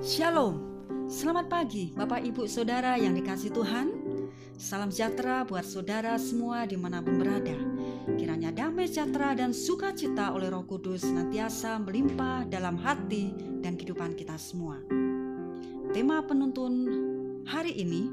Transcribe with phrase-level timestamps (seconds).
[0.00, 0.60] Shalom,
[1.08, 3.92] selamat pagi Bapak Ibu Saudara yang dikasih Tuhan.
[4.56, 7.56] Salam sejahtera buat saudara semua di mana pun berada.
[8.16, 13.32] Kiranya damai sejahtera dan sukacita oleh roh kudus Senantiasa melimpah dalam hati
[13.64, 14.80] dan kehidupan kita semua.
[15.92, 16.72] Tema penuntun
[17.48, 18.08] hari ini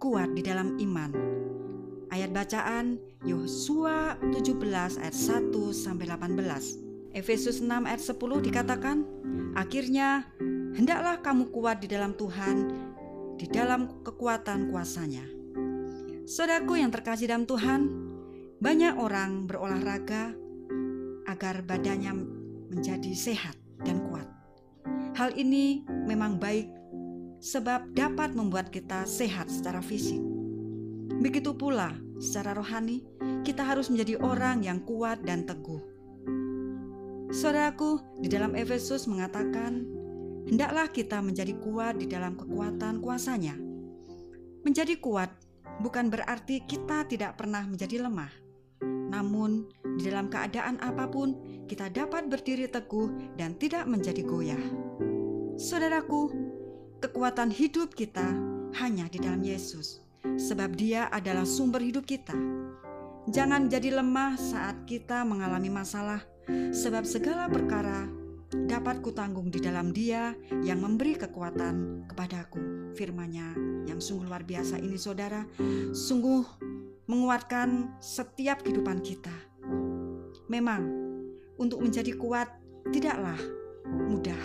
[0.00, 1.12] Kuat di dalam iman.
[2.12, 2.96] Ayat bacaan
[3.28, 4.56] Yosua 17
[5.00, 9.04] ayat 1 sampai 18 Efesus 6 ayat 10 dikatakan
[9.54, 10.26] Akhirnya
[10.76, 12.56] Hendaklah kamu kuat di dalam Tuhan,
[13.40, 15.24] di dalam kekuatan kuasanya.
[16.30, 17.90] Saudaraku yang terkasih dalam Tuhan,
[18.62, 20.36] banyak orang berolahraga
[21.26, 22.12] agar badannya
[22.70, 24.28] menjadi sehat dan kuat.
[25.18, 26.70] Hal ini memang baik
[27.40, 30.20] sebab dapat membuat kita sehat secara fisik.
[31.18, 33.02] Begitu pula secara rohani,
[33.42, 35.80] kita harus menjadi orang yang kuat dan teguh.
[37.32, 39.99] Saudaraku, di dalam Efesus mengatakan,
[40.48, 43.58] hendaklah kita menjadi kuat di dalam kekuatan kuasanya.
[44.60, 45.32] Menjadi kuat
[45.80, 48.30] bukan berarti kita tidak pernah menjadi lemah.
[49.10, 49.66] Namun,
[49.98, 51.34] di dalam keadaan apa pun,
[51.66, 54.64] kita dapat berdiri teguh dan tidak menjadi goyah.
[55.60, 56.32] Saudaraku,
[57.02, 58.24] kekuatan hidup kita
[58.80, 62.32] hanya di dalam Yesus, sebab Dia adalah sumber hidup kita.
[63.28, 66.24] Jangan menjadi lemah saat kita mengalami masalah,
[66.72, 68.08] sebab segala perkara
[68.50, 70.34] dapat kutanggung di dalam dia
[70.66, 72.92] yang memberi kekuatan kepadaku.
[72.98, 73.54] Firmanya
[73.86, 75.46] yang sungguh luar biasa ini saudara,
[75.94, 76.42] sungguh
[77.06, 79.34] menguatkan setiap kehidupan kita.
[80.50, 80.82] Memang
[81.58, 82.50] untuk menjadi kuat
[82.90, 83.38] tidaklah
[83.86, 84.42] mudah,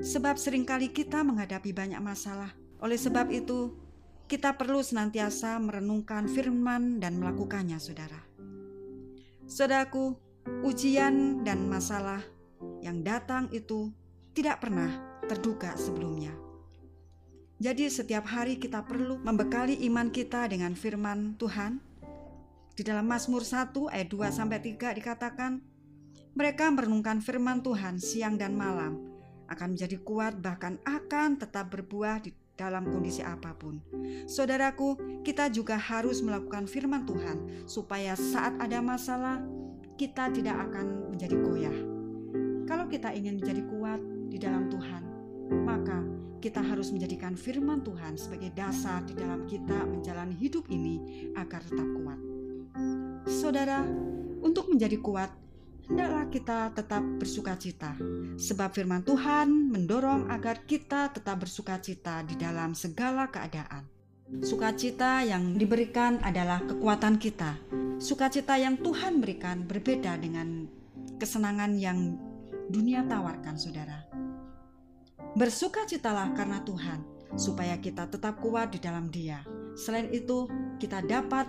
[0.00, 2.52] sebab sering kali kita menghadapi banyak masalah.
[2.84, 3.72] Oleh sebab itu,
[4.28, 8.20] kita perlu senantiasa merenungkan firman dan melakukannya, saudara.
[9.48, 10.12] Saudaraku,
[10.68, 12.20] ujian dan masalah
[12.82, 13.90] yang datang itu
[14.32, 14.90] tidak pernah
[15.26, 16.30] terduga sebelumnya.
[17.58, 21.82] Jadi setiap hari kita perlu membekali iman kita dengan firman Tuhan.
[22.78, 25.58] Di dalam Mazmur 1 ayat 2 sampai 3 dikatakan,
[26.38, 29.02] mereka merenungkan firman Tuhan siang dan malam
[29.50, 33.82] akan menjadi kuat bahkan akan tetap berbuah di dalam kondisi apa pun.
[34.30, 34.94] Saudaraku,
[35.26, 39.42] kita juga harus melakukan firman Tuhan supaya saat ada masalah
[39.98, 41.97] kita tidak akan menjadi goyah
[42.68, 45.02] kalau kita ingin menjadi kuat di dalam Tuhan,
[45.64, 46.04] maka
[46.44, 51.88] kita harus menjadikan firman Tuhan sebagai dasar di dalam kita menjalani hidup ini agar tetap
[51.96, 52.20] kuat.
[53.24, 53.88] Saudara,
[54.44, 55.32] untuk menjadi kuat,
[55.88, 57.96] hendaklah kita tetap bersuka cita,
[58.36, 63.88] sebab firman Tuhan mendorong agar kita tetap bersuka cita di dalam segala keadaan.
[64.44, 67.56] Sukacita yang diberikan adalah kekuatan kita.
[67.96, 70.68] Sukacita yang Tuhan berikan berbeda dengan
[71.16, 72.27] kesenangan yang
[72.68, 74.04] dunia tawarkan, saudara.
[75.34, 77.00] Bersukacitalah karena Tuhan,
[77.36, 79.44] supaya kita tetap kuat di dalam Dia.
[79.76, 80.48] Selain itu,
[80.80, 81.48] kita dapat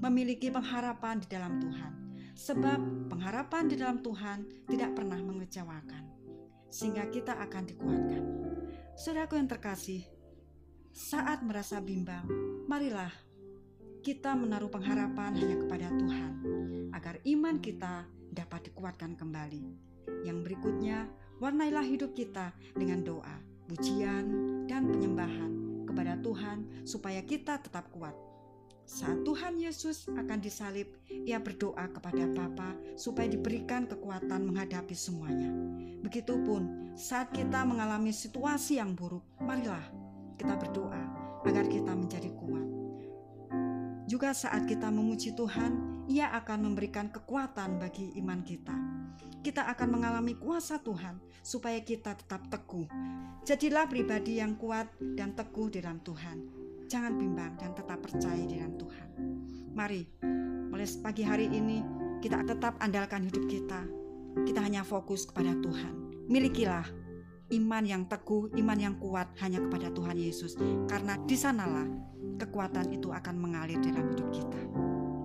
[0.00, 1.92] memiliki pengharapan di dalam Tuhan,
[2.34, 6.04] sebab pengharapan di dalam Tuhan tidak pernah mengecewakan,
[6.72, 8.22] sehingga kita akan dikuatkan.
[8.98, 10.02] Saudaraku yang terkasih,
[10.92, 12.26] saat merasa bimbang,
[12.68, 13.12] marilah
[14.02, 16.32] kita menaruh pengharapan hanya kepada Tuhan,
[16.90, 19.91] agar iman kita dapat dikuatkan kembali.
[20.22, 21.10] Yang berikutnya,
[21.42, 23.36] warnailah hidup kita dengan doa,
[23.66, 24.26] pujian,
[24.70, 25.50] dan penyembahan
[25.88, 28.14] kepada Tuhan supaya kita tetap kuat.
[28.82, 35.48] Saat Tuhan Yesus akan disalib, ia berdoa kepada Bapa supaya diberikan kekuatan menghadapi semuanya.
[36.02, 39.86] Begitupun saat kita mengalami situasi yang buruk, marilah
[40.34, 41.02] kita berdoa
[41.46, 42.81] agar kita menjadi kuat.
[44.12, 48.76] Juga saat kita memuji Tuhan, Ia akan memberikan kekuatan bagi iman kita
[49.42, 52.86] kita akan mengalami kuasa Tuhan supaya kita tetap teguh.
[53.42, 54.86] Jadilah pribadi yang kuat
[55.18, 56.46] dan teguh di dalam Tuhan.
[56.86, 59.08] Jangan bimbang dan tetap percaya di dalam Tuhan.
[59.74, 60.06] Mari,
[60.70, 61.82] mulai pagi hari ini
[62.22, 63.82] kita tetap andalkan hidup kita.
[64.46, 66.22] Kita hanya fokus kepada Tuhan.
[66.30, 66.86] Milikilah
[67.52, 70.56] iman yang teguh, iman yang kuat hanya kepada Tuhan Yesus.
[70.88, 71.84] Karena di sanalah
[72.40, 74.60] kekuatan itu akan mengalir dalam hidup kita.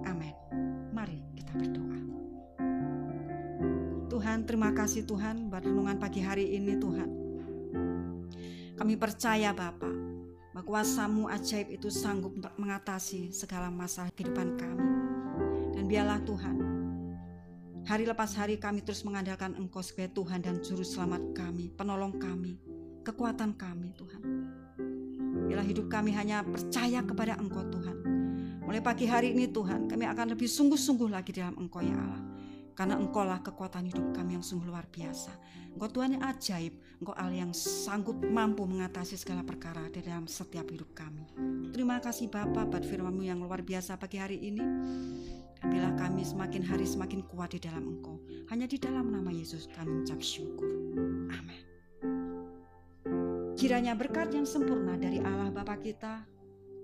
[0.05, 0.35] Amin.
[0.91, 1.99] Mari kita berdoa.
[4.11, 7.09] Tuhan, terima kasih Tuhan buat renungan pagi hari ini Tuhan.
[8.77, 9.95] Kami percaya Bapak
[10.53, 14.89] bahwa kuasamu ajaib itu sanggup mengatasi segala masalah kehidupan kami.
[15.73, 16.76] Dan biarlah Tuhan,
[17.87, 22.59] hari lepas hari kami terus mengandalkan Engkau sebagai Tuhan dan Juru Selamat kami, penolong kami,
[23.07, 24.21] kekuatan kami Tuhan.
[25.47, 27.95] Biarlah hidup kami hanya percaya kepada Engkau Tuhan.
[28.67, 32.19] Mulai pagi hari ini Tuhan, kami akan lebih sungguh-sungguh lagi dalam Engkau ya Allah
[32.77, 35.33] Karena engkaulah kekuatan hidup kami yang sungguh luar biasa.
[35.73, 40.67] Engkau Tuhan yang ajaib, engkau Allah yang sanggup mampu mengatasi segala perkara di dalam setiap
[40.69, 41.25] hidup kami.
[41.73, 44.61] Terima kasih Bapa buat firmanmu yang luar biasa pagi hari ini.
[45.65, 48.21] Bila kami semakin hari semakin kuat di dalam engkau.
[48.53, 50.69] Hanya di dalam nama Yesus kami mengucap syukur.
[51.33, 51.63] Amin.
[53.57, 56.21] Kiranya berkat yang sempurna dari Allah Bapa kita,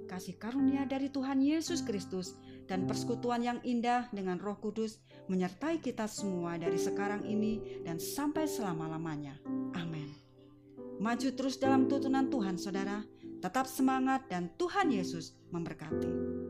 [0.09, 2.33] kasih karunia dari Tuhan Yesus Kristus,
[2.65, 4.97] dan persekutuan yang indah dengan Roh Kudus
[5.29, 9.37] menyertai kita semua dari sekarang ini dan sampai selama-lamanya.
[9.77, 10.09] Amin.
[10.97, 13.05] Maju terus dalam tuntunan Tuhan, saudara.
[13.43, 16.42] Tetap semangat, dan Tuhan Yesus memberkati.